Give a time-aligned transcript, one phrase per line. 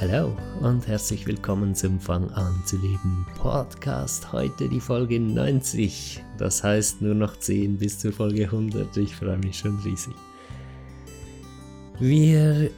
[0.00, 4.32] Hallo und herzlich willkommen zum Fang an zu leben Podcast.
[4.32, 6.22] Heute die Folge 90.
[6.38, 8.96] Das heißt nur noch 10 bis zur Folge 100.
[8.96, 10.14] Ich freue mich schon riesig.
[11.98, 12.70] Wir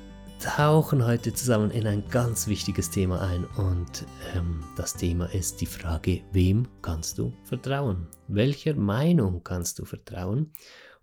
[0.43, 5.66] tauchen heute zusammen in ein ganz wichtiges Thema ein und ähm, das Thema ist die
[5.66, 8.07] Frage, wem kannst du vertrauen?
[8.29, 10.55] Welcher Meinung kannst du vertrauen?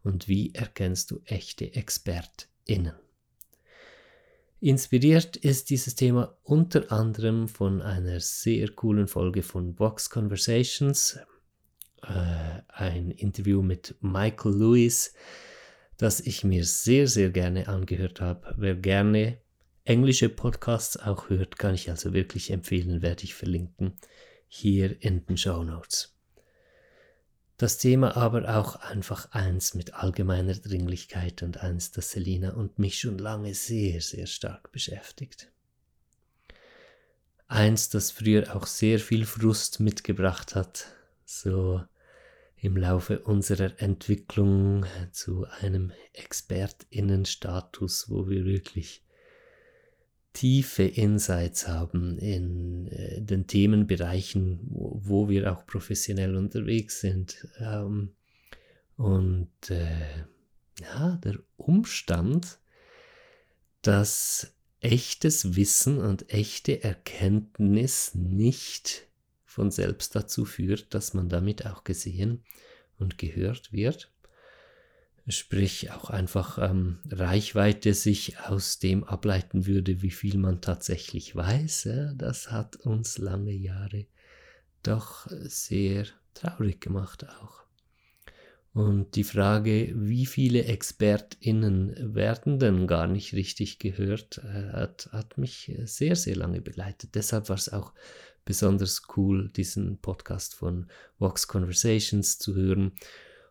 [0.04, 3.07] Und wie erkennst du echte ExpertInnen?
[4.60, 11.20] Inspiriert ist dieses Thema unter anderem von einer sehr coolen Folge von Vox Conversations,
[12.02, 15.14] äh, ein Interview mit Michael Lewis,
[15.98, 18.56] das ich mir sehr, sehr gerne angehört habe.
[18.58, 19.38] Wer gerne
[19.84, 23.94] englische Podcasts auch hört, kann ich also wirklich empfehlen, werde ich verlinken
[24.48, 26.17] hier in den Show Notes.
[27.58, 33.00] Das Thema aber auch einfach eins mit allgemeiner Dringlichkeit und eins, das Selina und mich
[33.00, 35.52] schon lange sehr, sehr stark beschäftigt.
[37.48, 40.86] Eins, das früher auch sehr viel Frust mitgebracht hat,
[41.26, 41.82] so
[42.58, 49.04] im Laufe unserer Entwicklung zu einem Expertinnenstatus, wo wir wirklich
[50.38, 57.48] tiefe Insights haben in äh, den Themenbereichen, wo, wo, wir auch professionell unterwegs sind.
[57.60, 58.14] Ähm,
[58.98, 60.26] und äh,
[60.80, 62.60] ja, der Umstand,
[63.82, 69.08] dass echtes Wissen und echte Erkenntnis nicht
[69.44, 72.44] von selbst dazu führt, dass man damit auch gesehen
[73.00, 74.12] und gehört wird,
[75.28, 81.84] sprich auch einfach ähm, Reichweite sich aus dem ableiten würde, wie viel man tatsächlich weiß,
[81.86, 84.06] ja, das hat uns lange Jahre
[84.84, 87.68] doch sehr traurig gemacht auch.
[88.74, 95.38] Und die Frage, wie viele ExpertInnen werden denn gar nicht richtig gehört, äh, hat, hat
[95.40, 97.16] mich sehr, sehr lange begleitet.
[97.16, 97.94] Deshalb war es auch
[98.46, 100.86] besonders cool, diesen Podcast von
[101.18, 102.92] Vox Conversations zu hören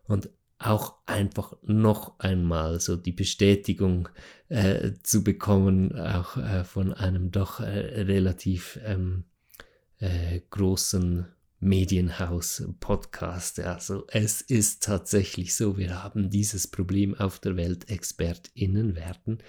[0.05, 4.09] und auch einfach noch einmal so die Bestätigung
[4.49, 9.25] äh, zu bekommen, auch äh, von einem doch äh, relativ ähm,
[9.99, 11.27] äh, großen
[11.59, 13.59] Medienhaus Podcast.
[13.59, 17.89] Also es ist tatsächlich so, wir haben dieses Problem auf der Welt.
[17.89, 19.39] ExpertInnen werden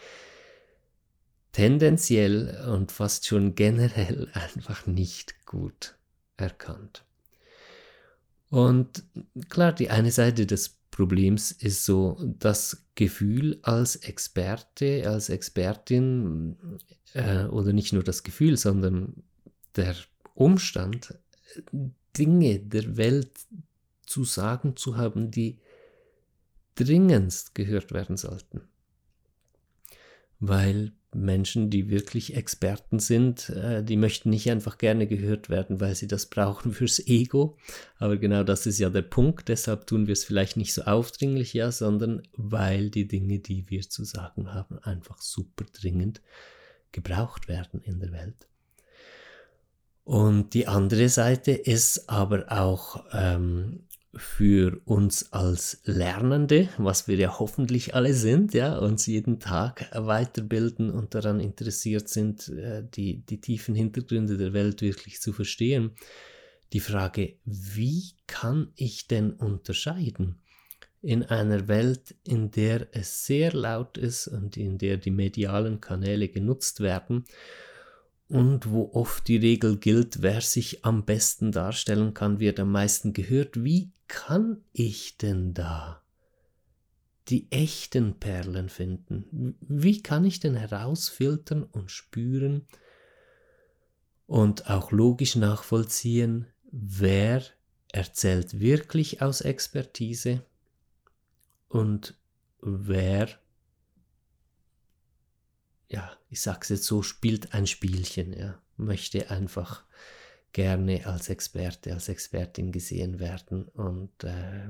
[1.52, 5.96] tendenziell und fast schon generell einfach nicht gut
[6.36, 7.04] erkannt.
[8.50, 9.04] Und
[9.50, 16.56] klar, die eine Seite des Problems ist so das Gefühl als Experte, als Expertin,
[17.14, 19.22] äh, oder nicht nur das Gefühl, sondern
[19.76, 19.94] der
[20.34, 21.16] Umstand,
[22.16, 23.30] Dinge der Welt
[24.06, 25.60] zu sagen zu haben, die
[26.74, 28.62] dringendst gehört werden sollten.
[30.40, 35.94] Weil Menschen, die wirklich Experten sind, äh, die möchten nicht einfach gerne gehört werden, weil
[35.94, 37.56] sie das brauchen fürs Ego.
[37.98, 39.48] Aber genau das ist ja der Punkt.
[39.48, 43.88] Deshalb tun wir es vielleicht nicht so aufdringlich, ja, sondern weil die Dinge, die wir
[43.88, 46.20] zu sagen haben, einfach super dringend
[46.92, 48.48] gebraucht werden in der Welt.
[50.04, 53.87] Und die andere Seite ist aber auch ähm,
[54.18, 60.90] für uns als Lernende, was wir ja hoffentlich alle sind, ja, uns jeden Tag weiterbilden
[60.90, 65.92] und daran interessiert sind, äh, die, die tiefen Hintergründe der Welt wirklich zu verstehen.
[66.72, 70.40] Die Frage, wie kann ich denn unterscheiden
[71.00, 76.28] in einer Welt, in der es sehr laut ist und in der die medialen Kanäle
[76.28, 77.24] genutzt werden
[78.28, 83.14] und wo oft die Regel gilt, wer sich am besten darstellen kann, wird am meisten
[83.14, 83.64] gehört.
[83.64, 86.02] Wie kann ich denn da
[87.28, 89.56] die echten Perlen finden?
[89.60, 92.66] Wie kann ich denn herausfiltern und spüren
[94.26, 97.42] und auch logisch nachvollziehen, wer
[97.92, 100.44] erzählt wirklich aus Expertise
[101.68, 102.18] und
[102.60, 103.28] wer
[105.88, 109.84] ja, ich sag's jetzt so, spielt ein Spielchen, ja, möchte einfach
[110.52, 114.68] gerne als Experte, als Expertin gesehen werden und äh,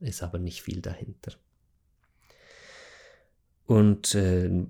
[0.00, 1.32] ist aber nicht viel dahinter.
[3.66, 4.66] Und äh,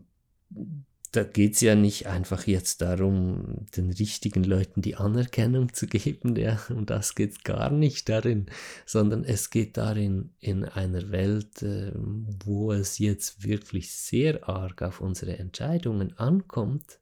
[1.13, 6.37] da geht es ja nicht einfach jetzt darum, den richtigen Leuten die Anerkennung zu geben,
[6.37, 8.47] ja, und das geht gar nicht darin,
[8.87, 15.01] sondern es geht darin, in einer Welt, äh, wo es jetzt wirklich sehr arg auf
[15.03, 16.99] unsere Entscheidungen ankommt,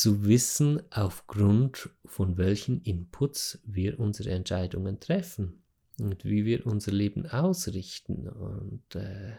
[0.00, 5.62] zu wissen, aufgrund von welchen Inputs wir unsere Entscheidungen treffen
[5.98, 9.34] und wie wir unser Leben ausrichten und äh,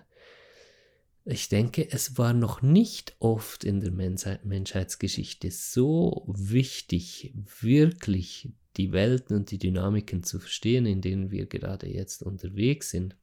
[1.25, 9.35] ich denke, es war noch nicht oft in der Menschheitsgeschichte so wichtig, wirklich die Welten
[9.35, 13.15] und die Dynamiken zu verstehen, in denen wir gerade jetzt unterwegs sind.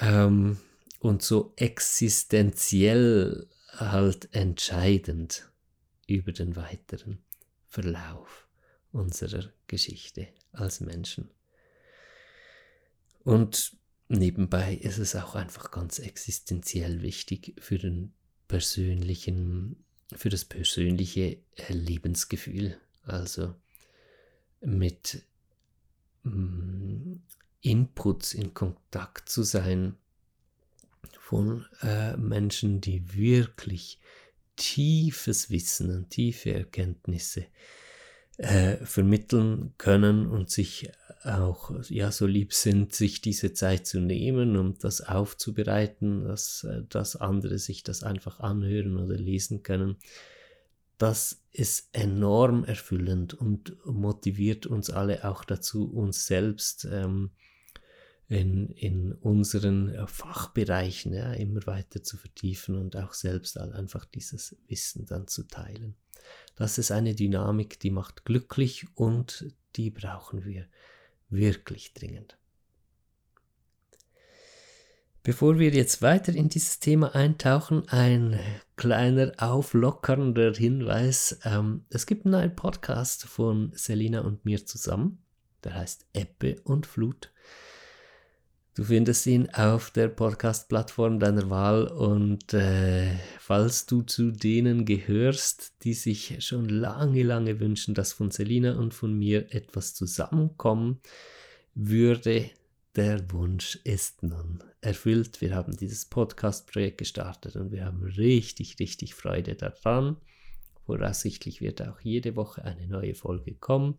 [0.00, 0.56] Ähm,
[1.00, 5.50] und so existenziell halt entscheidend
[6.06, 7.18] über den weiteren
[7.66, 8.46] Verlauf
[8.92, 11.30] unserer Geschichte als Menschen.
[13.24, 13.76] Und
[14.08, 18.14] nebenbei ist es auch einfach ganz existenziell wichtig für den
[18.48, 19.84] persönlichen,
[20.14, 21.38] für das persönliche
[21.68, 22.78] Lebensgefühl.
[23.02, 23.54] Also
[24.60, 25.22] mit
[26.22, 27.14] mm,
[27.60, 29.96] Inputs in Kontakt zu sein
[31.26, 33.98] von äh, Menschen, die wirklich
[34.54, 37.46] tiefes Wissen und tiefe Erkenntnisse
[38.36, 40.88] äh, vermitteln können und sich
[41.24, 46.84] auch ja so lieb sind, sich diese Zeit zu nehmen und das aufzubereiten, dass, äh,
[46.88, 49.96] dass andere sich das einfach anhören oder lesen können.
[50.96, 57.30] Das ist enorm erfüllend und motiviert uns alle auch dazu, uns selbst ähm,
[58.28, 64.56] in, in unseren äh, Fachbereichen ja, immer weiter zu vertiefen und auch selbst einfach dieses
[64.66, 65.94] Wissen dann zu teilen.
[66.56, 70.66] Das ist eine Dynamik, die macht glücklich und die brauchen wir
[71.28, 72.36] wirklich dringend.
[75.22, 78.38] Bevor wir jetzt weiter in dieses Thema eintauchen, ein
[78.76, 81.40] kleiner auflockernder Hinweis.
[81.42, 85.18] Ähm, es gibt einen neuen Podcast von Selina und mir zusammen.
[85.64, 87.32] Der heißt Ebbe und Flut.
[88.76, 95.72] Du findest ihn auf der Podcast-Plattform deiner Wahl und äh, falls du zu denen gehörst,
[95.82, 101.00] die sich schon lange, lange wünschen, dass von Selina und von mir etwas zusammenkommen
[101.74, 102.50] würde,
[102.96, 105.40] der Wunsch ist nun erfüllt.
[105.40, 110.18] Wir haben dieses Podcast-Projekt gestartet und wir haben richtig, richtig Freude daran.
[110.84, 113.96] Voraussichtlich wird auch jede Woche eine neue Folge kommen.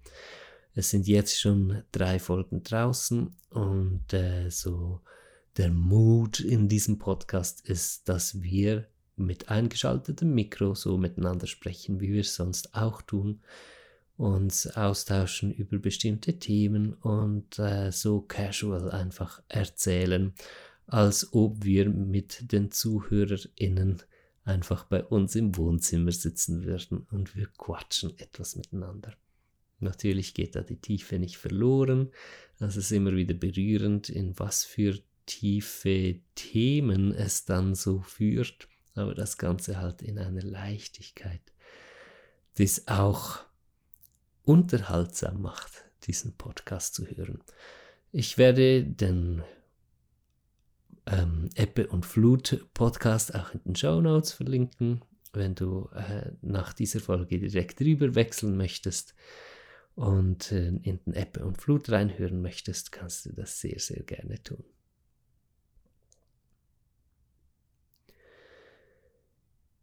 [0.77, 5.01] Es sind jetzt schon drei Folgen draußen und äh, so
[5.57, 8.85] der Mut in diesem Podcast ist, dass wir
[9.15, 13.41] mit eingeschaltetem Mikro so miteinander sprechen, wie wir es sonst auch tun,
[14.17, 20.31] uns austauschen über bestimmte Themen und äh, so casual einfach erzählen,
[20.85, 24.03] als ob wir mit den ZuhörerInnen
[24.43, 29.15] einfach bei uns im Wohnzimmer sitzen würden und wir quatschen etwas miteinander.
[29.79, 32.11] Natürlich geht da die Tiefe nicht verloren.
[32.59, 38.67] Das ist immer wieder berührend, in was für tiefe Themen es dann so führt.
[38.95, 41.41] Aber das Ganze halt in einer Leichtigkeit,
[42.57, 43.39] die es auch
[44.43, 47.43] unterhaltsam macht, diesen Podcast zu hören.
[48.11, 49.43] Ich werde den
[51.05, 55.01] ähm, Ebbe und Flut Podcast auch in den Show Notes verlinken.
[55.33, 59.13] Wenn du äh, nach dieser Folge direkt rüber wechseln möchtest,
[59.97, 64.41] und äh, in den Ebbe und Flut reinhören möchtest, kannst du das sehr, sehr gerne
[64.43, 64.63] tun.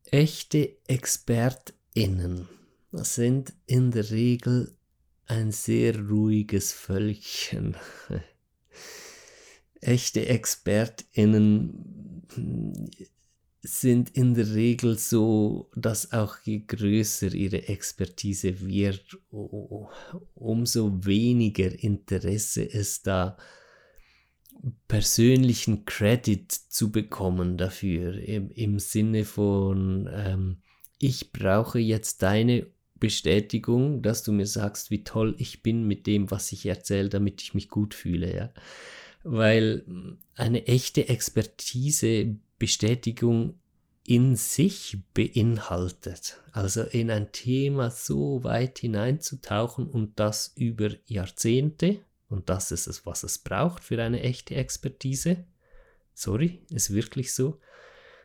[0.05, 2.49] Echte ExpertInnen
[2.93, 4.77] sind in der Regel
[5.27, 7.77] ein sehr ruhiges Völkchen.
[9.81, 12.23] Echte ExpertInnen
[13.65, 19.19] sind in der Regel so, dass auch je größer ihre Expertise wird,
[20.35, 23.39] umso weniger Interesse ist da,
[24.87, 30.59] persönlichen Credit zu bekommen dafür, im, im Sinne von, ähm,
[30.99, 32.67] ich brauche jetzt deine
[33.01, 37.43] Bestätigung, dass du mir sagst, wie toll ich bin mit dem, was ich erzähle, damit
[37.43, 38.53] ich mich gut fühle, ja.
[39.23, 39.85] Weil
[40.35, 43.59] eine echte Expertise Bestätigung
[44.07, 46.41] in sich beinhaltet.
[46.53, 53.05] Also in ein Thema so weit hineinzutauchen und das über Jahrzehnte, und das ist es,
[53.05, 55.45] was es braucht für eine echte Expertise.
[56.15, 57.61] Sorry, ist wirklich so.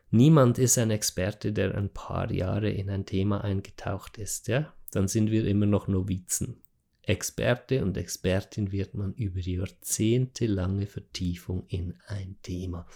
[0.10, 4.74] Niemand ist ein Experte, der ein paar Jahre in ein Thema eingetaucht ist, ja?
[4.91, 6.62] Dann sind wir immer noch Novizen.
[7.01, 12.88] Experte und Expertin wird man über jahrzehntelange Vertiefung in ein Thema.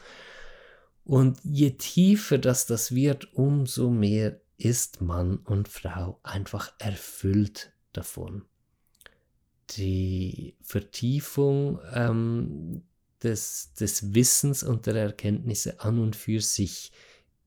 [1.05, 8.45] Und je tiefer das das wird, umso mehr ist Mann und Frau einfach erfüllt davon.
[9.71, 12.83] Die Vertiefung ähm,
[13.21, 16.91] des, des Wissens und der Erkenntnisse an und für sich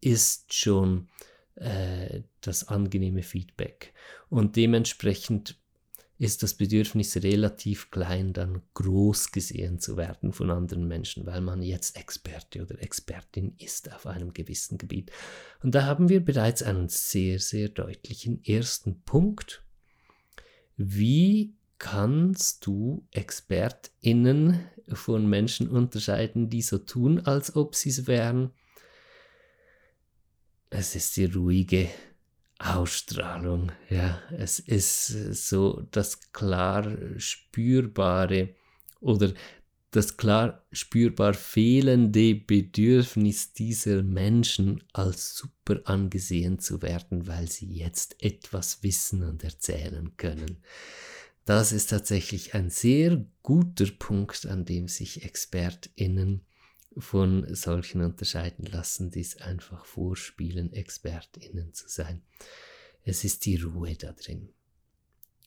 [0.00, 1.08] ist schon
[1.54, 3.94] äh, das angenehme Feedback.
[4.28, 5.58] Und dementsprechend
[6.18, 11.62] ist das Bedürfnis relativ klein, dann groß gesehen zu werden von anderen Menschen, weil man
[11.62, 15.10] jetzt Experte oder Expertin ist auf einem gewissen Gebiet.
[15.62, 19.62] Und da haben wir bereits einen sehr, sehr deutlichen ersten Punkt.
[20.76, 24.60] Wie kannst du ExpertInnen
[24.92, 28.52] von Menschen unterscheiden, die so tun, als ob sie es wären?
[30.70, 31.88] Es ist die ruhige
[32.58, 33.72] Ausstrahlung.
[33.90, 38.54] Ja, es ist so das klar spürbare
[39.00, 39.32] oder
[39.90, 48.22] das klar spürbar fehlende Bedürfnis dieser Menschen als super angesehen zu werden, weil sie jetzt
[48.22, 50.62] etwas wissen und erzählen können.
[51.44, 56.44] Das ist tatsächlich ein sehr guter Punkt, an dem sich ExpertInnen
[56.96, 62.22] von solchen unterscheiden lassen, die es einfach vorspielen, ExpertInnen zu sein.
[63.02, 64.48] Es ist die Ruhe da drin.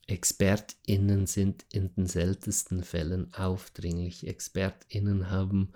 [0.07, 4.25] ExpertInnen sind in den seltensten Fällen aufdringlich.
[4.27, 5.73] ExpertInnen haben,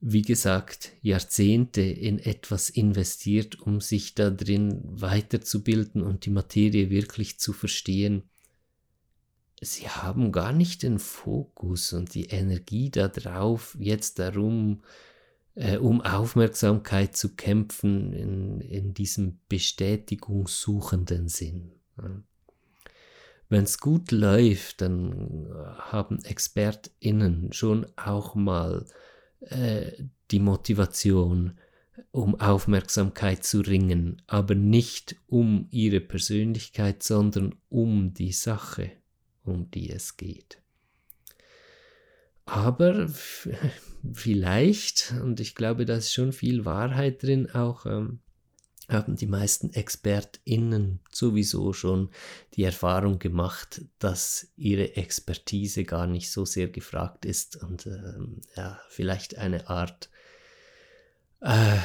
[0.00, 7.38] wie gesagt, Jahrzehnte in etwas investiert, um sich da drin weiterzubilden und die Materie wirklich
[7.38, 8.28] zu verstehen
[9.60, 14.82] sie haben gar nicht den Fokus und die Energie darauf, jetzt darum,
[15.54, 21.72] äh, um Aufmerksamkeit zu kämpfen in, in diesem bestätigungssuchenden Sinn.
[23.48, 25.48] Wenn es gut läuft, dann
[25.78, 28.86] haben ExpertInnen schon auch mal
[29.40, 29.92] äh,
[30.30, 31.58] die Motivation,
[32.10, 38.92] um Aufmerksamkeit zu ringen, aber nicht um ihre Persönlichkeit, sondern um die Sache
[39.46, 40.58] um die es geht.
[42.46, 43.08] Aber
[44.12, 48.20] vielleicht, und ich glaube, da ist schon viel Wahrheit drin, auch ähm,
[48.88, 52.10] haben die meisten ExpertInnen sowieso schon
[52.54, 58.80] die Erfahrung gemacht, dass ihre Expertise gar nicht so sehr gefragt ist und ähm, ja,
[58.88, 60.08] vielleicht eine Art
[61.40, 61.78] äh,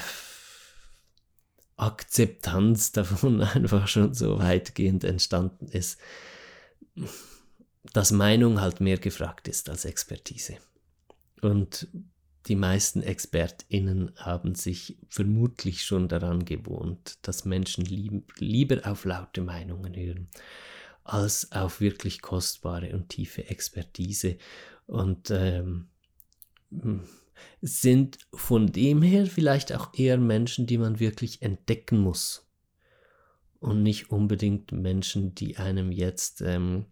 [1.76, 6.00] Akzeptanz davon einfach schon so weitgehend entstanden ist
[7.84, 10.58] dass Meinung halt mehr gefragt ist als Expertise.
[11.42, 11.88] Und
[12.48, 19.42] die meisten ExpertInnen haben sich vermutlich schon daran gewohnt, dass Menschen lieb, lieber auf laute
[19.42, 20.28] Meinungen hören,
[21.04, 24.38] als auf wirklich kostbare und tiefe Expertise.
[24.88, 25.88] Und ähm,
[27.62, 32.48] sind von dem her vielleicht auch eher Menschen, die man wirklich entdecken muss.
[33.60, 36.86] Und nicht unbedingt Menschen, die einem jetzt ähm,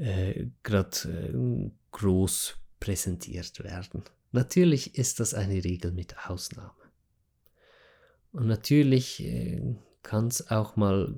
[0.00, 4.02] äh, gerade äh, groß präsentiert werden.
[4.32, 6.72] Natürlich ist das eine Regel mit Ausnahme.
[8.32, 11.14] Und natürlich äh, kann es auch mal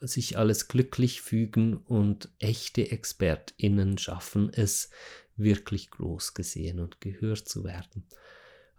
[0.00, 4.90] sich alles glücklich fügen und echte ExpertInnen schaffen es,
[5.36, 8.04] wirklich groß gesehen und gehört zu werden.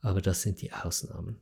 [0.02, 1.42] Aber das sind die Ausnahmen.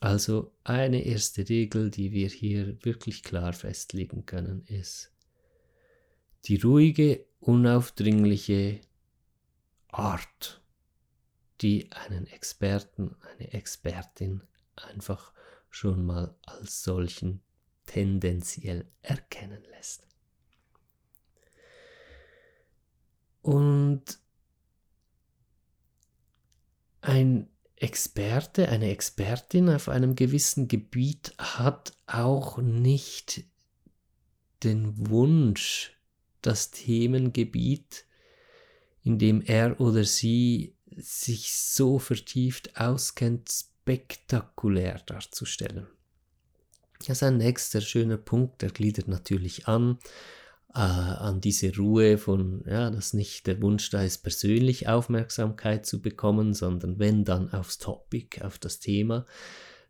[0.00, 5.11] Also eine erste Regel, die wir hier wirklich klar festlegen können, ist,
[6.44, 8.80] die ruhige unaufdringliche
[9.88, 10.62] Art,
[11.60, 14.42] die einen Experten, eine Expertin
[14.76, 15.32] einfach
[15.70, 17.42] schon mal als solchen
[17.86, 20.06] tendenziell erkennen lässt.
[23.42, 24.20] Und
[27.00, 33.44] ein Experte, eine Expertin auf einem gewissen Gebiet hat auch nicht
[34.62, 35.98] den Wunsch,
[36.42, 38.04] das Themengebiet,
[39.02, 45.86] in dem er oder sie sich so vertieft auskennt, spektakulär darzustellen.
[47.06, 49.98] Ja, sein nächster schöner Punkt, der gliedert natürlich an,
[50.74, 56.00] äh, an diese Ruhe von, ja, dass nicht der Wunsch da ist, persönlich Aufmerksamkeit zu
[56.00, 59.26] bekommen, sondern wenn dann aufs Topic, auf das Thema,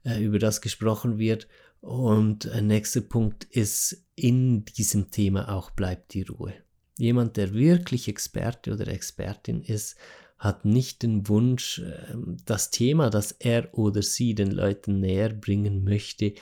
[0.05, 1.49] äh, über das gesprochen wird
[1.83, 6.55] und ein nächster Punkt ist, in diesem Thema auch bleibt die Ruhe.
[6.97, 9.97] Jemand, der wirklich Experte oder Expertin ist,
[10.39, 15.83] hat nicht den Wunsch, ähm, das Thema, das er oder sie den Leuten näher bringen
[15.83, 16.35] möchte,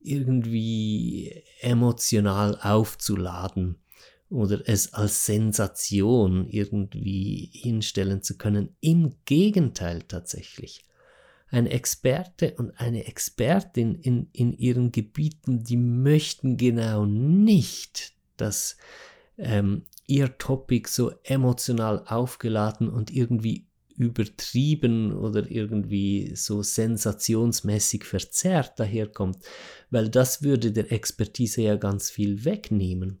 [0.00, 3.76] irgendwie emotional aufzuladen
[4.30, 8.76] oder es als Sensation irgendwie hinstellen zu können.
[8.80, 10.84] Im Gegenteil tatsächlich
[11.48, 18.76] ein Experte und eine Expertin in, in ihren Gebieten, die möchten genau nicht, dass
[19.38, 29.38] ähm, ihr Topic so emotional aufgeladen und irgendwie übertrieben oder irgendwie so sensationsmäßig verzerrt daherkommt,
[29.90, 33.20] weil das würde der Expertise ja ganz viel wegnehmen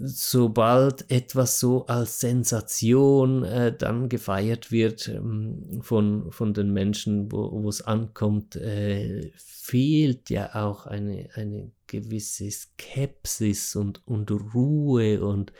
[0.00, 7.68] sobald etwas so als Sensation äh, dann gefeiert wird ähm, von, von den Menschen, wo
[7.68, 15.52] es ankommt, äh, fehlt ja auch eine, eine gewisse Skepsis und, und Ruhe und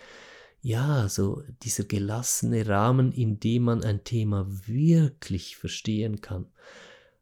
[0.61, 6.47] ja, so dieser gelassene Rahmen, in dem man ein Thema wirklich verstehen kann.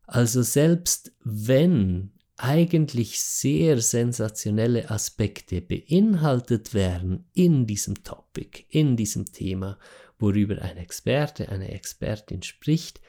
[0.07, 9.79] Also selbst wenn eigentlich sehr sensationelle Aspekte beinhaltet werden in diesem Topic, in diesem Thema,
[10.19, 13.01] worüber ein Experte, eine Expertin spricht,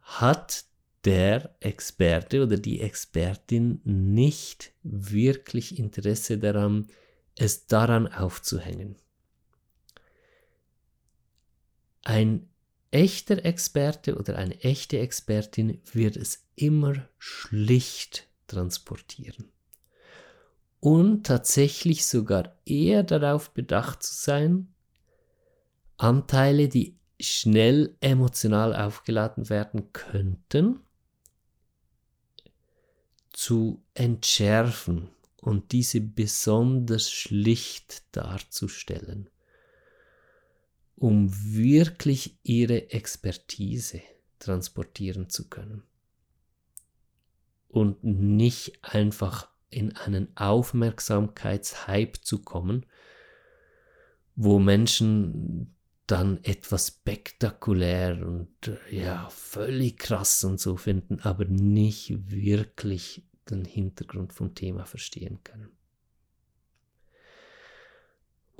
[0.00, 0.64] hat
[1.04, 6.86] der Experte oder die Expertin nicht wirklich Interesse daran,
[7.34, 8.96] es daran aufzuhängen.
[12.04, 12.51] Ein
[12.92, 19.50] echter Experte oder eine echte Expertin wird es immer schlicht transportieren.
[20.78, 24.74] Und tatsächlich sogar eher darauf bedacht zu sein,
[25.96, 30.80] Anteile, die schnell emotional aufgeladen werden könnten,
[33.30, 39.30] zu entschärfen und diese besonders schlicht darzustellen
[40.96, 44.02] um wirklich ihre Expertise
[44.38, 45.82] transportieren zu können.
[47.68, 52.84] Und nicht einfach in einen Aufmerksamkeitshype zu kommen,
[54.36, 55.74] wo Menschen
[56.06, 58.50] dann etwas spektakulär und
[58.90, 65.70] ja, völlig krass und so finden, aber nicht wirklich den Hintergrund vom Thema verstehen können.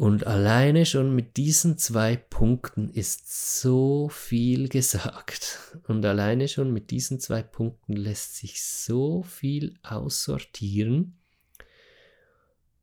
[0.02, 5.78] Und alleine schon mit diesen zwei Punkten ist so viel gesagt.
[5.86, 11.20] Und alleine schon mit diesen zwei Punkten lässt sich so viel aussortieren,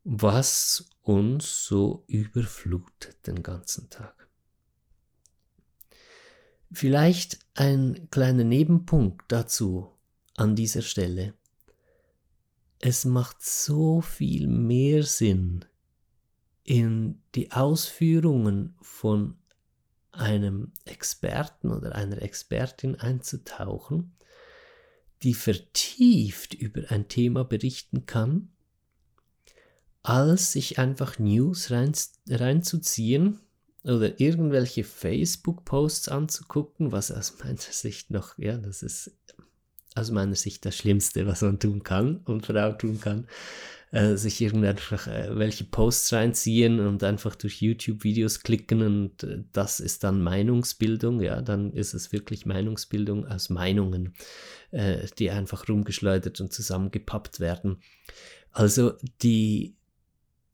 [0.06, 4.30] was uns so überflutet den ganzen Tag.
[6.72, 9.92] Vielleicht ein kleiner Nebenpunkt dazu
[10.38, 11.34] an dieser Stelle.
[12.80, 15.66] Es macht so viel mehr Sinn,
[16.70, 19.40] in die Ausführungen von
[20.12, 24.16] einem Experten oder einer Expertin einzutauchen,
[25.24, 28.50] die vertieft über ein Thema berichten kann,
[30.04, 31.94] als sich einfach News rein,
[32.30, 33.40] reinzuziehen
[33.84, 39.16] oder irgendwelche Facebook-Posts anzugucken, was aus meiner Sicht noch, ja, das ist
[39.96, 43.28] aus meiner Sicht das Schlimmste, was man tun kann und Frau tun kann,
[43.92, 50.22] äh, sich irgendwelche Posts reinziehen und einfach durch YouTube-Videos klicken und äh, das ist dann
[50.22, 54.14] Meinungsbildung, ja, dann ist es wirklich Meinungsbildung aus Meinungen,
[54.72, 57.82] äh, die einfach rumgeschleudert und zusammengepappt werden.
[58.52, 59.76] Also die,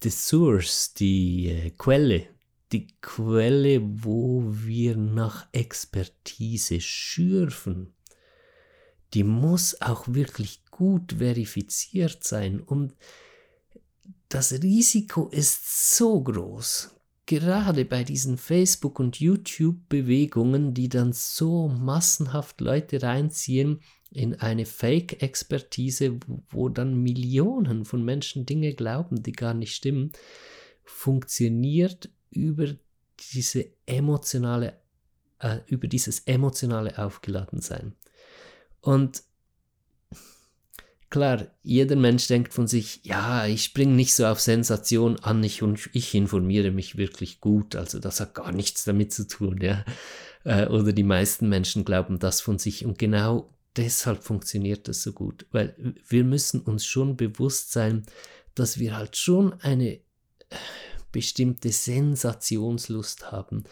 [0.04, 2.28] die Source, die äh, Quelle,
[2.71, 7.93] die Quelle, wo wir nach Expertise schürfen,
[9.13, 12.60] die muss auch wirklich gut verifiziert sein.
[12.60, 12.95] Und
[14.36, 16.93] das Risiko ist so groß,
[17.26, 23.80] gerade bei diesen Facebook- und YouTube-Bewegungen, die dann so massenhaft Leute reinziehen
[24.12, 26.19] in eine Fake-Expertise,
[26.50, 30.12] wo dann Millionen von Menschen Dinge glauben, die gar nicht stimmen,
[30.84, 32.76] funktioniert über
[33.34, 34.82] diese emotionale,
[35.39, 37.95] äh, über dieses emotionale Aufgeladensein.
[38.82, 39.24] Und
[41.10, 45.62] klar, jeder Mensch denkt von sich, ja, ich springe nicht so auf Sensation an, ich,
[45.94, 49.84] ich informiere mich wirklich gut, also das hat gar nichts damit zu tun, ja.
[50.44, 55.13] Äh, oder die meisten Menschen glauben das von sich und genau deshalb funktioniert das so
[55.13, 55.76] gut, weil
[56.08, 58.06] wir müssen uns schon bewusst sein,
[58.54, 60.02] dass wir halt schon eine äh,
[61.12, 63.63] bestimmte Sensationslust haben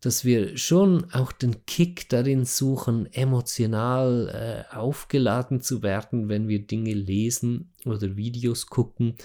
[0.00, 6.66] dass wir schon auch den Kick darin suchen, emotional äh, aufgeladen zu werden, wenn wir
[6.66, 9.16] Dinge lesen oder Videos gucken.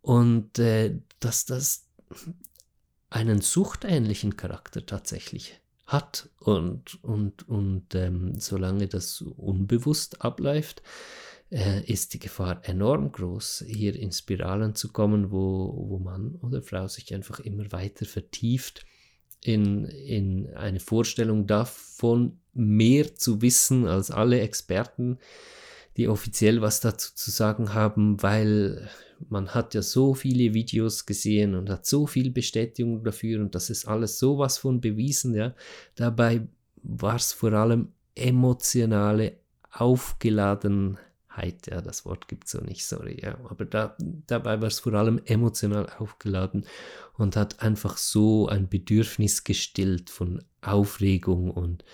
[0.00, 1.86] Und äh, dass das
[3.10, 10.82] einen suchtähnlichen Charakter tatsächlich hat und, und, und ähm, solange das unbewusst abläuft,
[11.50, 16.62] äh, ist die Gefahr enorm groß, hier in Spiralen zu kommen, wo, wo Mann oder
[16.62, 18.84] Frau sich einfach immer weiter vertieft
[19.46, 25.18] in, in eine Vorstellung davon, mehr zu wissen als alle Experten,
[25.96, 28.88] die offiziell was dazu zu sagen haben, weil
[29.28, 33.70] man hat ja so viele Videos gesehen und hat so viel Bestätigung dafür und das
[33.70, 35.54] ist alles sowas von bewiesen, ja.
[35.94, 36.48] Dabei
[36.82, 39.36] war es vor allem emotionale
[39.70, 40.98] Aufgeladenheit
[41.36, 43.38] Heit, ja, das Wort gibt es so nicht, sorry, ja.
[43.48, 46.66] Aber da, dabei war es vor allem emotional aufgeladen
[47.14, 51.84] und hat einfach so ein Bedürfnis gestillt von Aufregung und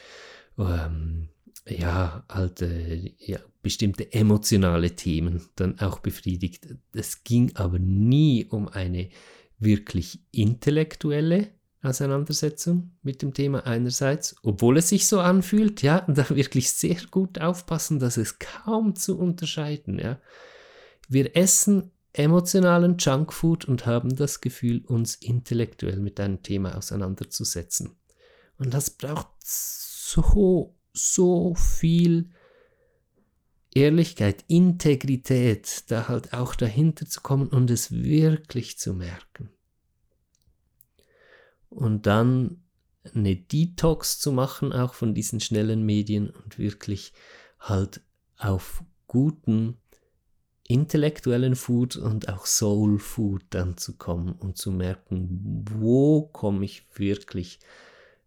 [0.59, 1.29] ähm,
[1.67, 2.25] ja,
[2.61, 6.67] äh, ja, bestimmte emotionale Themen dann auch befriedigt.
[6.93, 9.09] Es ging aber nie um eine
[9.59, 11.49] wirklich intellektuelle
[11.83, 17.41] Auseinandersetzung mit dem Thema einerseits, obwohl es sich so anfühlt, ja, da wirklich sehr gut
[17.41, 20.21] aufpassen, dass es kaum zu unterscheiden, ja.
[21.09, 27.97] Wir essen emotionalen Junkfood und haben das Gefühl, uns intellektuell mit einem Thema auseinanderzusetzen.
[28.59, 32.31] Und das braucht so, so viel
[33.75, 39.51] Ehrlichkeit, Integrität, da halt auch dahinter zu kommen und es wirklich zu merken
[41.75, 42.63] und dann
[43.15, 47.13] eine Detox zu machen, auch von diesen schnellen Medien und wirklich
[47.59, 48.01] halt
[48.39, 49.77] auf guten
[50.69, 56.87] intellektuellen Food und auch Soul Food dann zu kommen und zu merken, wo komme ich
[56.95, 57.59] wirklich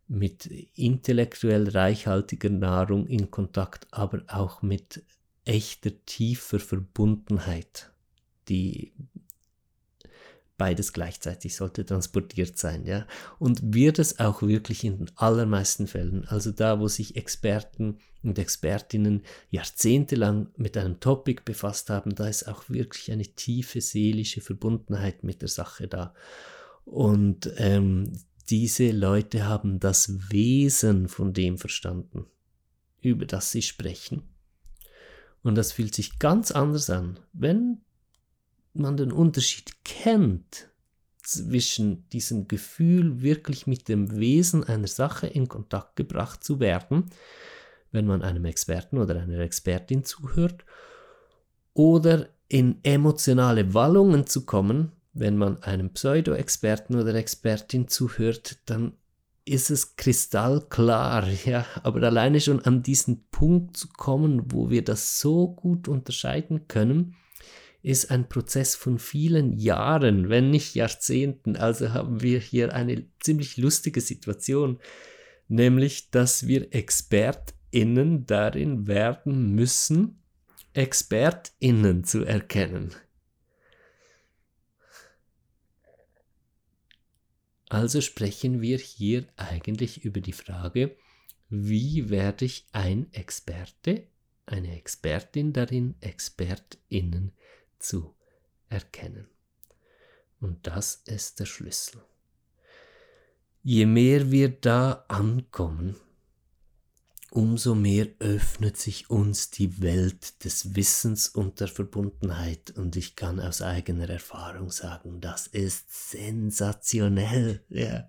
[0.07, 5.03] mit intellektuell reichhaltiger Nahrung in Kontakt, aber auch mit
[5.45, 7.91] echter tiefer Verbundenheit,
[8.49, 8.93] die
[10.57, 13.05] beides gleichzeitig sollte transportiert sein, ja.
[13.39, 18.39] Und wird es auch wirklich in den allermeisten Fällen, also da, wo sich Experten und
[18.39, 25.23] Expertinnen jahrzehntelang mit einem Topic befasst haben, da ist auch wirklich eine tiefe seelische Verbundenheit
[25.23, 26.13] mit der Sache da.
[26.85, 28.11] Und ähm,
[28.49, 32.25] diese Leute haben das Wesen von dem verstanden,
[33.01, 34.23] über das sie sprechen.
[35.41, 37.84] Und das fühlt sich ganz anders an, wenn
[38.75, 40.69] man den Unterschied kennt
[41.23, 47.09] zwischen diesem Gefühl, wirklich mit dem Wesen einer Sache in Kontakt gebracht zu werden,
[47.91, 50.65] wenn man einem Experten oder einer Expertin zuhört,
[51.73, 58.93] oder in emotionale Wallungen zu kommen, wenn man einem Pseudo-Experten oder Expertin zuhört, dann
[59.45, 65.19] ist es kristallklar, ja, aber alleine schon an diesen Punkt zu kommen, wo wir das
[65.19, 67.15] so gut unterscheiden können,
[67.85, 71.55] ist ein Prozess von vielen Jahren, wenn nicht Jahrzehnten.
[71.55, 74.79] Also haben wir hier eine ziemlich lustige Situation,
[75.47, 80.19] nämlich dass wir Expertinnen darin werden müssen,
[80.73, 82.95] Expertinnen zu erkennen.
[87.69, 90.95] Also sprechen wir hier eigentlich über die Frage,
[91.49, 94.07] wie werde ich ein Experte,
[94.47, 97.31] eine Expertin darin, Expertinnen
[97.79, 98.15] zu
[98.69, 99.27] erkennen.
[100.39, 102.01] Und das ist der Schlüssel.
[103.63, 105.95] Je mehr wir da ankommen,
[107.35, 112.71] umso mehr öffnet sich uns die Welt des Wissens und der Verbundenheit.
[112.77, 117.65] Und ich kann aus eigener Erfahrung sagen, das ist sensationell.
[117.69, 118.07] Ja.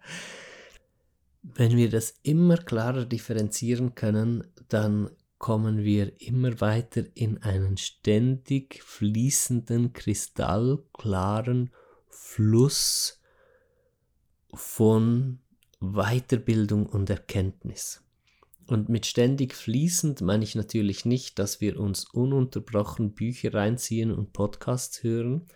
[1.43, 8.83] Wenn wir das immer klarer differenzieren können, dann kommen wir immer weiter in einen ständig
[8.83, 11.71] fließenden, kristallklaren
[12.09, 13.21] Fluss
[14.55, 15.41] von
[15.81, 18.03] Weiterbildung und Erkenntnis.
[18.67, 24.33] Und mit ständig fließend meine ich natürlich nicht, dass wir uns ununterbrochen Bücher reinziehen und
[24.33, 25.47] Podcasts hören.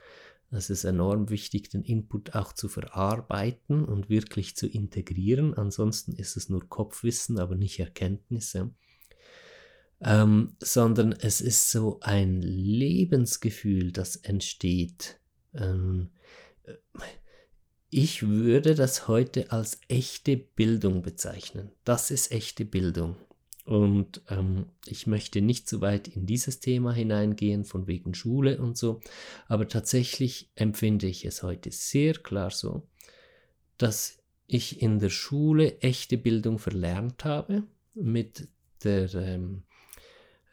[0.53, 5.55] Es ist enorm wichtig, den Input auch zu verarbeiten und wirklich zu integrieren.
[5.55, 8.75] Ansonsten ist es nur Kopfwissen, aber nicht Erkenntnisse
[10.03, 15.19] ähm, sondern es ist so ein Lebensgefühl, das entsteht.
[15.55, 16.11] Ähm,
[17.91, 21.71] ich würde das heute als echte Bildung bezeichnen.
[21.85, 23.17] Das ist echte Bildung.
[23.65, 28.77] Und ähm, ich möchte nicht zu weit in dieses Thema hineingehen, von wegen Schule und
[28.77, 29.01] so,
[29.49, 32.89] aber tatsächlich empfinde ich es heute sehr klar so,
[33.77, 38.49] dass ich in der Schule echte Bildung verlernt habe mit
[38.83, 39.63] der ähm,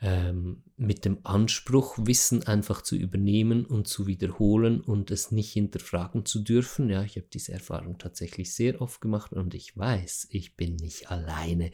[0.01, 6.25] ähm, mit dem Anspruch, Wissen einfach zu übernehmen und zu wiederholen und es nicht hinterfragen
[6.25, 6.89] zu dürfen.
[6.89, 11.09] Ja, ich habe diese Erfahrung tatsächlich sehr oft gemacht und ich weiß, ich bin nicht
[11.09, 11.71] alleine.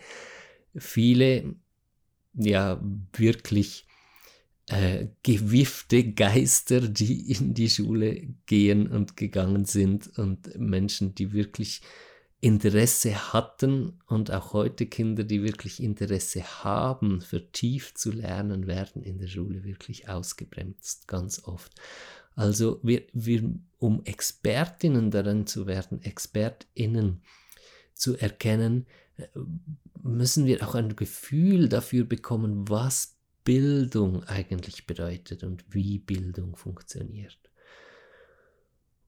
[0.76, 1.56] Viele,
[2.34, 2.82] ja,
[3.12, 3.88] wirklich
[4.68, 11.82] äh, gewiffte Geister, die in die Schule gehen und gegangen sind und Menschen, die wirklich
[12.44, 19.18] Interesse hatten und auch heute Kinder, die wirklich Interesse haben, vertieft zu lernen, werden in
[19.18, 21.72] der Schule wirklich ausgebremst, ganz oft.
[22.36, 27.22] Also wir, wir, um Expertinnen darin zu werden, Expertinnen
[27.94, 28.88] zu erkennen,
[30.02, 37.40] müssen wir auch ein Gefühl dafür bekommen, was Bildung eigentlich bedeutet und wie Bildung funktioniert.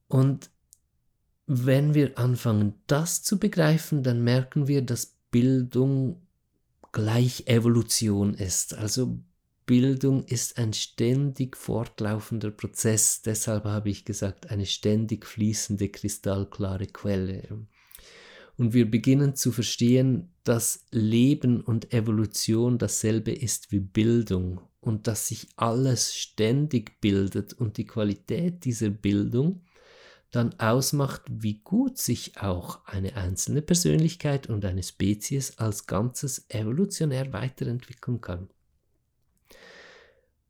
[0.08, 0.48] Und
[1.46, 6.26] wenn wir anfangen, das zu begreifen, dann merken wir, dass Bildung
[6.92, 8.74] gleich Evolution ist.
[8.74, 9.18] Also
[9.64, 13.22] Bildung ist ein ständig fortlaufender Prozess.
[13.22, 17.66] Deshalb habe ich gesagt, eine ständig fließende, kristallklare Quelle.
[18.56, 25.28] Und wir beginnen zu verstehen, dass Leben und Evolution dasselbe ist wie Bildung und dass
[25.28, 29.62] sich alles ständig bildet und die Qualität dieser Bildung
[30.36, 37.32] dann ausmacht, wie gut sich auch eine einzelne Persönlichkeit und eine Spezies als Ganzes evolutionär
[37.32, 38.48] weiterentwickeln kann.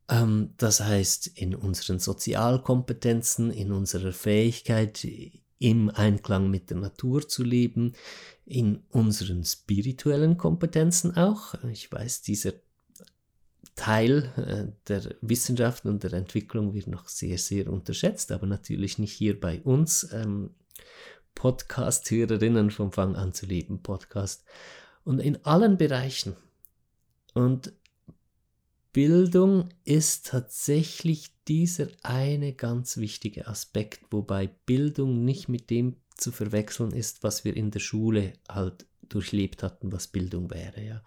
[0.09, 5.07] Ähm, das heißt, in unseren Sozialkompetenzen, in unserer Fähigkeit,
[5.59, 7.95] im Einklang mit der Natur zu leben,
[8.45, 11.55] in unseren spirituellen Kompetenzen auch.
[11.65, 12.53] Ich weiß, dieser
[13.77, 19.13] Teil äh, der Wissenschaft und der Entwicklung wird noch sehr, sehr unterschätzt, aber natürlich nicht
[19.13, 20.51] hier bei uns ähm,
[21.35, 24.45] Podcast-Hörerinnen vom Fang an zu leben Podcast
[25.05, 26.35] und in allen Bereichen.
[27.35, 27.73] Und
[28.93, 36.93] Bildung ist tatsächlich dieser eine ganz wichtige Aspekt, wobei Bildung nicht mit dem zu verwechseln
[36.93, 40.83] ist, was wir in der Schule halt durchlebt hatten, was Bildung wäre.
[40.83, 41.03] Ja.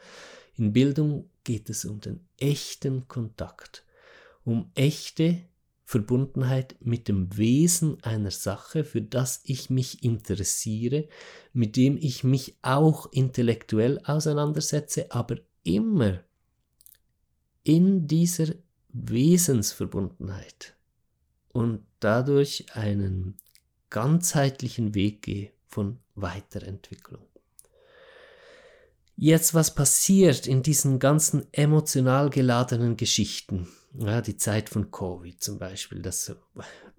[0.60, 3.86] In Bildung geht es um den echten Kontakt,
[4.44, 5.38] um echte
[5.86, 11.08] Verbundenheit mit dem Wesen einer Sache, für das ich mich interessiere,
[11.54, 16.26] mit dem ich mich auch intellektuell auseinandersetze, aber immer
[17.64, 18.54] in dieser
[18.90, 20.76] Wesensverbundenheit
[21.54, 23.38] und dadurch einen
[23.90, 27.29] ganzheitlichen Weg gehe von Weiterentwicklung.
[29.22, 33.68] Jetzt, was passiert in diesen ganzen emotional geladenen Geschichten?
[33.94, 36.34] Ja, die Zeit von Covid zum Beispiel, das,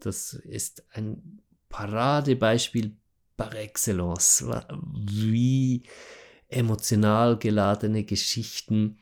[0.01, 2.95] das ist ein Paradebeispiel
[3.39, 4.45] par excellence,
[4.83, 5.85] wie
[6.49, 8.99] emotional geladene Geschichten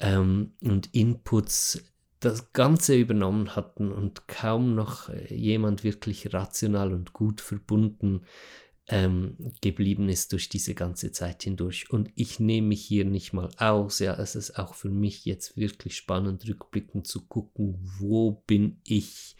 [0.00, 1.80] ähm, und Inputs
[2.18, 8.22] das Ganze übernommen hatten und kaum noch äh, jemand wirklich rational und gut verbunden
[8.88, 11.90] ähm, geblieben ist durch diese ganze Zeit hindurch.
[11.90, 14.00] Und ich nehme mich hier nicht mal aus.
[14.00, 19.36] Ja, es ist auch für mich jetzt wirklich spannend, rückblickend zu gucken, wo bin ich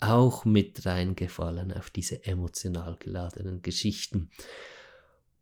[0.00, 4.30] auch mit reingefallen auf diese emotional geladenen Geschichten.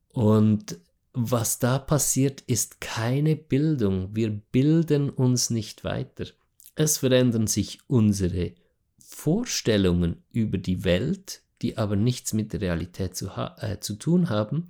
[0.08, 0.78] Und
[1.14, 4.14] was da passiert, ist keine Bildung.
[4.14, 6.26] Wir bilden uns nicht weiter.
[6.74, 8.52] Es verändern sich unsere
[8.98, 14.68] Vorstellungen über die Welt, die aber nichts mit der Realität zu, äh, zu tun haben.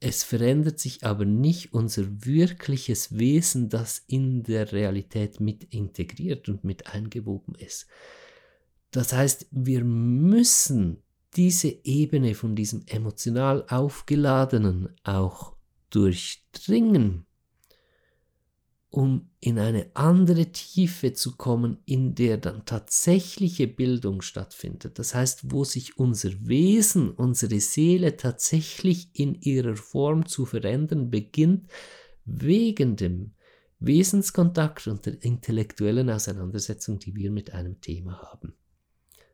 [0.00, 6.62] Es verändert sich aber nicht unser wirkliches Wesen, das in der Realität mit integriert und
[6.62, 7.88] mit eingewoben ist.
[8.90, 11.02] Das heißt, wir müssen
[11.34, 15.56] diese Ebene von diesem emotional aufgeladenen auch
[15.90, 17.27] durchdringen
[18.90, 24.98] um in eine andere Tiefe zu kommen, in der dann tatsächliche Bildung stattfindet.
[24.98, 31.68] Das heißt, wo sich unser Wesen, unsere Seele tatsächlich in ihrer Form zu verändern beginnt,
[32.24, 33.34] wegen dem
[33.78, 38.54] Wesenskontakt und der intellektuellen Auseinandersetzung, die wir mit einem Thema haben.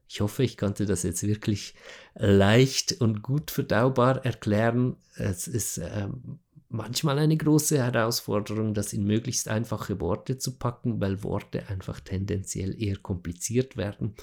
[0.07, 1.75] Ich hoffe, ich konnte das jetzt wirklich
[2.15, 4.97] leicht und gut verdaubar erklären.
[5.17, 6.41] Es ist ähm,
[6.75, 12.81] manchmal eine große Herausforderung, das in möglichst einfache Worte zu packen, weil Worte einfach tendenziell
[12.81, 14.15] eher kompliziert werden.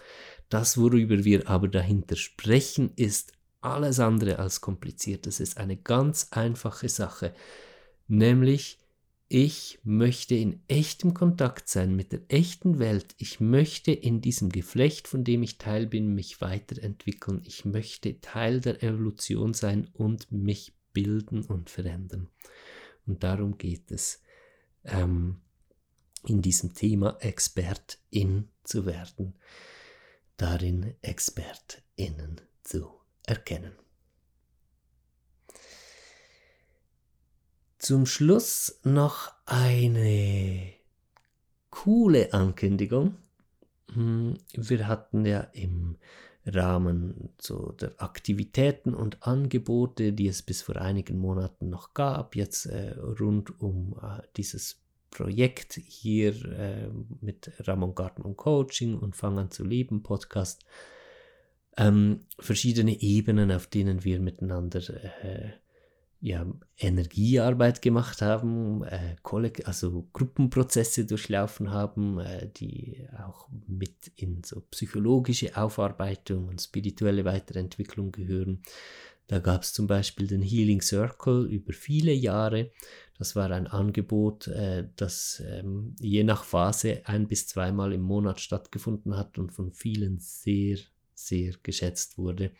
[0.49, 5.27] Das, worüber wir aber dahinter sprechen, ist alles andere als kompliziert.
[5.27, 7.33] Es ist eine ganz einfache Sache,
[8.07, 8.79] nämlich
[9.29, 13.15] ich möchte in echtem Kontakt sein mit der echten Welt.
[13.17, 17.41] Ich möchte in diesem Geflecht, von dem ich Teil bin, mich weiterentwickeln.
[17.45, 22.29] Ich möchte Teil der Evolution sein und mich bilden und verändern.
[23.05, 24.21] Und darum geht es,
[24.83, 25.41] ähm,
[26.25, 29.35] in diesem Thema Expertin zu werden,
[30.37, 32.91] darin Expertinnen zu
[33.25, 33.73] erkennen.
[37.77, 40.73] Zum Schluss noch eine
[41.71, 43.17] coole Ankündigung.
[43.93, 45.97] Hm, wir hatten ja im
[46.45, 52.65] Rahmen so der Aktivitäten und Angebote, die es bis vor einigen Monaten noch gab, jetzt
[52.65, 59.37] äh, rund um äh, dieses Projekt hier äh, mit Ramon Garten und Coaching und Fang
[59.37, 60.65] an zu leben Podcast,
[61.77, 64.81] ähm, verschiedene Ebenen, auf denen wir miteinander
[65.23, 65.51] äh,
[66.21, 66.45] ja,
[66.77, 69.15] Energiearbeit gemacht haben, äh,
[69.65, 78.11] also Gruppenprozesse durchlaufen haben, äh, die auch mit in so psychologische Aufarbeitung und spirituelle Weiterentwicklung
[78.11, 78.61] gehören.
[79.25, 82.69] Da gab es zum Beispiel den Healing Circle über viele Jahre.
[83.17, 88.39] Das war ein Angebot, äh, das ähm, je nach Phase ein bis zweimal im Monat
[88.41, 90.77] stattgefunden hat und von vielen sehr,
[91.15, 92.51] sehr geschätzt wurde.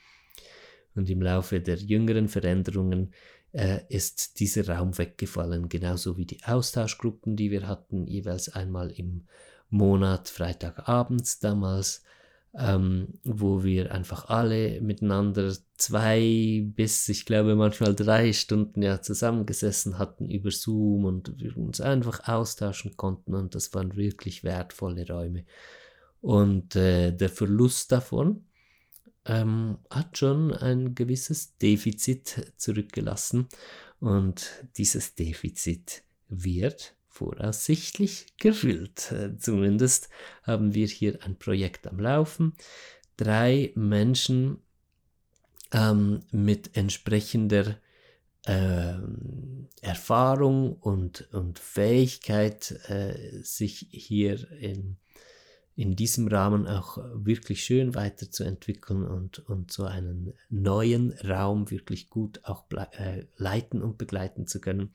[0.96, 3.14] Und im Laufe der jüngeren Veränderungen
[3.54, 9.28] äh, ist dieser Raum weggefallen, genauso wie die Austauschgruppen, die wir hatten, jeweils einmal im
[9.70, 12.04] Monat, Freitagabends damals,
[12.58, 19.98] ähm, wo wir einfach alle miteinander zwei bis, ich glaube, manchmal drei Stunden ja zusammengesessen
[19.98, 25.46] hatten über Zoom und wir uns einfach austauschen konnten und das waren wirklich wertvolle Räume.
[26.20, 28.46] Und äh, der Verlust davon,
[29.26, 33.48] ähm, hat schon ein gewisses Defizit zurückgelassen
[34.00, 39.12] und dieses Defizit wird voraussichtlich gefüllt.
[39.12, 40.10] Äh, zumindest
[40.44, 42.54] haben wir hier ein Projekt am Laufen.
[43.18, 44.58] Drei Menschen
[45.72, 47.78] ähm, mit entsprechender
[48.46, 48.94] äh,
[49.82, 54.98] Erfahrung und, und Fähigkeit, äh, sich hier in
[55.76, 62.42] in diesem Rahmen auch wirklich schön weiterzuentwickeln und, und so einen neuen Raum wirklich gut
[62.44, 64.92] auch äh, leiten und begleiten zu können,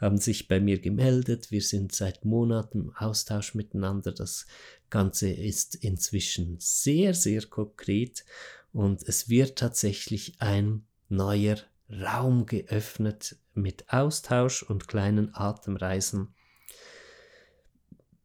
[0.00, 1.50] haben sich bei mir gemeldet.
[1.50, 4.12] Wir sind seit Monaten im Austausch miteinander.
[4.12, 4.46] Das
[4.90, 8.24] Ganze ist inzwischen sehr, sehr konkret
[8.72, 11.56] und es wird tatsächlich ein neuer
[11.90, 16.28] Raum geöffnet mit Austausch und kleinen Atemreisen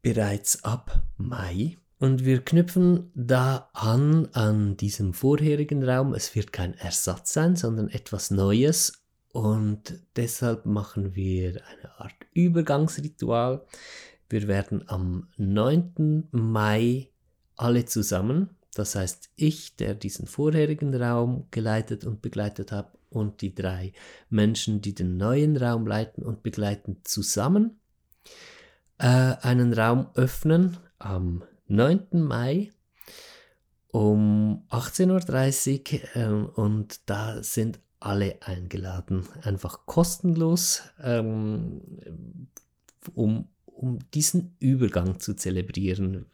[0.01, 6.13] bereits ab Mai und wir knüpfen da an an diesem vorherigen Raum.
[6.13, 9.03] Es wird kein Ersatz sein, sondern etwas Neues.
[9.31, 13.65] Und deshalb machen wir eine Art Übergangsritual.
[14.29, 16.27] Wir werden am 9.
[16.31, 17.09] Mai
[17.55, 23.55] alle zusammen, das heißt ich, der diesen vorherigen Raum geleitet und begleitet habe, und die
[23.55, 23.93] drei
[24.29, 27.79] Menschen, die den neuen Raum leiten und begleiten, zusammen
[28.97, 32.07] äh, einen Raum öffnen am 9.
[32.11, 32.71] Mai
[33.89, 41.81] um 18.30 Uhr ähm, und da sind alle eingeladen, einfach kostenlos, ähm,
[43.15, 46.27] um, um diesen Übergang zu zelebrieren.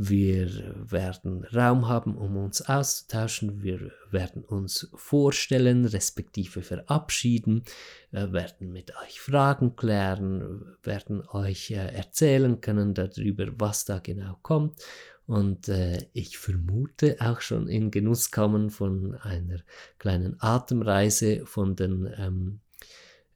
[0.00, 3.64] Wir werden Raum haben, um uns auszutauschen.
[3.64, 7.64] Wir werden uns vorstellen, respektive verabschieden,
[8.12, 14.38] wir werden mit euch Fragen klären, werden euch äh, erzählen können darüber, was da genau
[14.42, 14.80] kommt.
[15.26, 19.58] Und äh, ich vermute auch schon in Genuss kommen von einer
[19.98, 22.60] kleinen Atemreise von den ähm,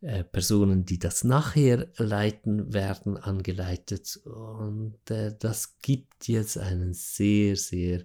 [0.03, 4.21] äh, Personen, die das nachher leiten werden, angeleitet.
[4.25, 8.05] Und äh, das gibt jetzt einen sehr, sehr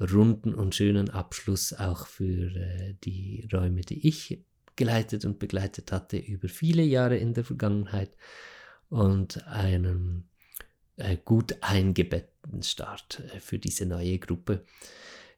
[0.00, 4.42] runden und schönen Abschluss auch für äh, die Räume, die ich
[4.76, 8.16] geleitet und begleitet hatte über viele Jahre in der Vergangenheit
[8.88, 10.28] und einen
[10.96, 14.64] äh, gut eingebetteten Start äh, für diese neue Gruppe.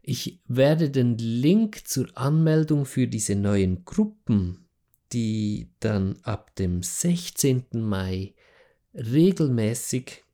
[0.02, 4.65] Ich werde den Link zur Anmeldung für diese neuen Gruppen
[5.12, 7.66] die dann ab dem 16.
[7.72, 8.34] Mai
[8.94, 10.24] regelmäßig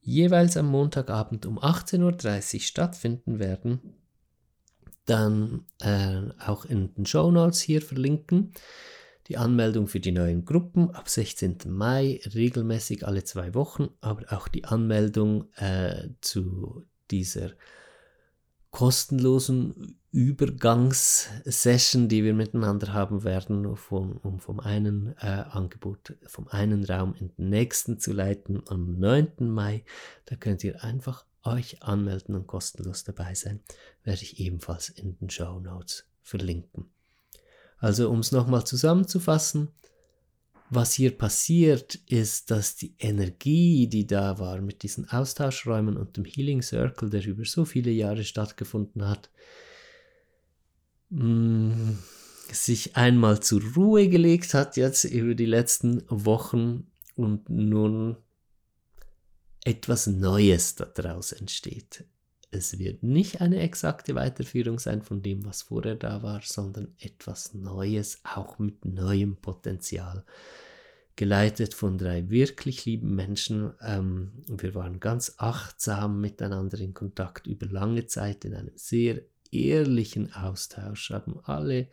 [0.00, 3.94] jeweils am Montagabend um 18.30 Uhr stattfinden werden,
[5.06, 8.52] dann äh, auch in den Show Notes hier verlinken.
[9.28, 11.58] Die Anmeldung für die neuen Gruppen ab 16.
[11.68, 17.52] Mai, regelmäßig alle zwei Wochen, aber auch die Anmeldung äh, zu dieser
[18.74, 26.84] kostenlosen Übergangssession, die wir miteinander haben werden, vom, um vom einen äh, Angebot, vom einen
[26.84, 29.48] Raum in den nächsten zu leiten am 9.
[29.48, 29.84] Mai.
[30.24, 33.60] Da könnt ihr einfach euch anmelden und kostenlos dabei sein.
[34.02, 36.90] Werde ich ebenfalls in den Show Notes verlinken.
[37.78, 39.68] Also um es nochmal zusammenzufassen,
[40.70, 46.24] was hier passiert, ist, dass die Energie, die da war mit diesen Austauschräumen und dem
[46.24, 49.30] Healing Circle, der über so viele Jahre stattgefunden hat,
[51.10, 51.92] mm,
[52.50, 56.86] sich einmal zur Ruhe gelegt hat jetzt über die letzten Wochen
[57.16, 58.16] und nun
[59.64, 62.04] etwas Neues daraus entsteht.
[62.54, 67.54] Es wird nicht eine exakte Weiterführung sein von dem, was vorher da war, sondern etwas
[67.54, 70.24] Neues, auch mit neuem Potenzial
[71.16, 73.72] geleitet von drei wirklich lieben Menschen.
[73.80, 80.32] Ähm, wir waren ganz achtsam miteinander in Kontakt über lange Zeit in einem sehr ehrlichen
[80.32, 81.88] Austausch, haben alle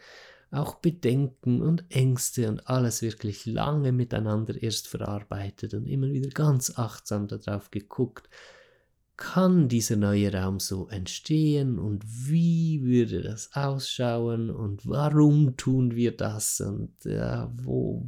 [0.49, 6.77] auch Bedenken und Ängste und alles wirklich lange miteinander erst verarbeitet und immer wieder ganz
[6.77, 8.29] achtsam darauf geguckt,
[9.17, 16.15] kann dieser neue Raum so entstehen und wie würde das ausschauen und warum tun wir
[16.15, 18.07] das und ja, wo,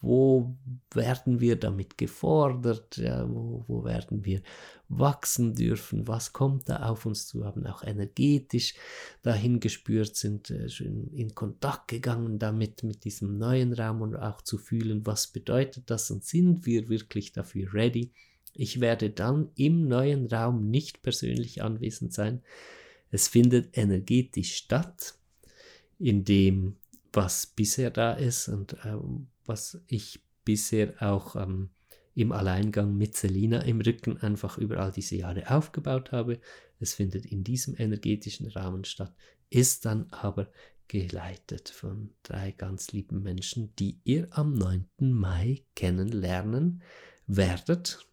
[0.00, 0.56] wo
[0.92, 4.42] werden wir damit gefordert, ja, wo, wo werden wir
[4.88, 8.74] wachsen dürfen, was kommt da auf uns zu, haben auch energetisch
[9.22, 14.58] dahin gespürt, sind äh, in Kontakt gegangen damit, mit diesem neuen Raum und auch zu
[14.58, 18.12] fühlen, was bedeutet das und sind wir wirklich dafür ready.
[18.54, 22.42] Ich werde dann im neuen Raum nicht persönlich anwesend sein.
[23.10, 25.14] Es findet energetisch statt,
[25.98, 26.76] in dem,
[27.12, 31.70] was bisher da ist und ähm, was ich bisher auch ähm,
[32.14, 36.40] im Alleingang mit Selina im Rücken einfach über all diese Jahre aufgebaut habe.
[36.80, 39.14] Es findet in diesem energetischen Rahmen statt,
[39.50, 40.48] ist dann aber
[40.88, 44.86] geleitet von drei ganz lieben Menschen, die ihr am 9.
[44.98, 46.82] Mai kennenlernen
[47.26, 48.06] werdet.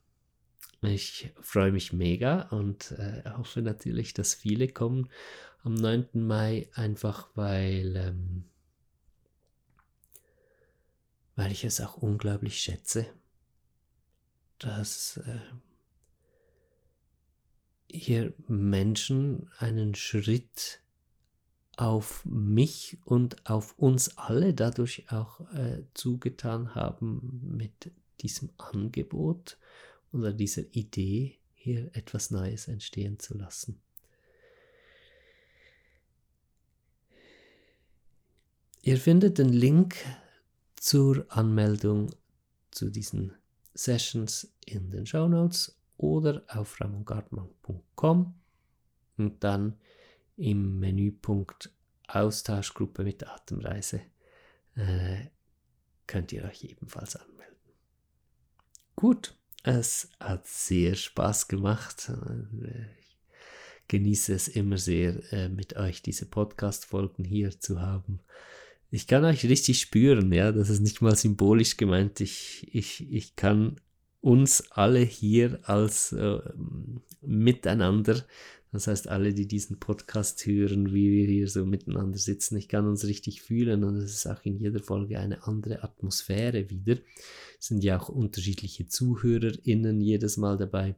[0.82, 5.10] Ich freue mich mega und äh, hoffe natürlich, dass viele kommen
[5.64, 6.08] am 9.
[6.14, 8.46] Mai, einfach weil, ähm,
[11.36, 13.08] weil ich es auch unglaublich schätze,
[14.58, 15.40] dass äh,
[17.92, 20.82] hier Menschen einen Schritt
[21.76, 29.58] auf mich und auf uns alle dadurch auch äh, zugetan haben mit diesem Angebot
[30.12, 33.82] oder dieser Idee, hier etwas Neues entstehen zu lassen.
[38.82, 39.98] Ihr findet den Link
[40.76, 42.12] zur Anmeldung
[42.72, 43.34] zu diesen
[43.74, 48.34] Sessions in den Show Notes oder auf ramongartmann.com
[49.18, 49.78] und dann
[50.38, 51.72] im Menüpunkt
[52.08, 54.02] Austauschgruppe mit Atemreise
[54.76, 55.26] äh,
[56.08, 57.56] könnt ihr euch ebenfalls anmelden.
[58.96, 62.12] Gut, es hat sehr Spaß gemacht.
[63.00, 63.18] Ich
[63.88, 68.20] genieße es immer sehr, äh, mit euch diese Podcast-Folgen hier zu haben.
[68.92, 72.22] Ich kann euch richtig spüren, ja, das ist nicht mal symbolisch gemeint.
[72.22, 73.80] Ich, ich, ich kann
[74.22, 76.40] uns alle hier als äh,
[77.22, 78.26] miteinander,
[78.72, 82.88] das heißt alle, die diesen Podcast hören, wie wir hier so miteinander sitzen, ich kann
[82.88, 86.98] uns richtig fühlen und es ist auch in jeder Folge eine andere Atmosphäre wieder.
[87.60, 90.96] Es sind ja auch unterschiedliche ZuhörerInnen jedes Mal dabei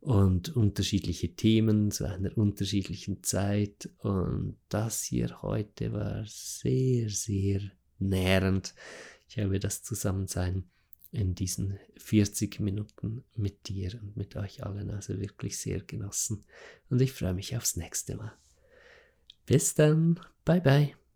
[0.00, 3.88] und unterschiedliche Themen zu einer unterschiedlichen Zeit.
[3.98, 7.60] Und das hier heute war sehr, sehr
[7.98, 8.74] nährend.
[9.28, 10.64] Ich habe das Zusammensein
[11.10, 16.44] in diesen 40 Minuten mit dir und mit euch allen also wirklich sehr genossen.
[16.90, 18.32] Und ich freue mich aufs nächste Mal.
[19.46, 20.20] Bis dann.
[20.44, 21.07] Bye bye.